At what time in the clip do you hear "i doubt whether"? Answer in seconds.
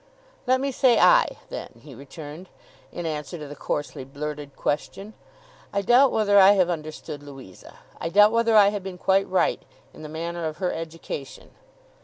5.73-6.39, 7.99-8.55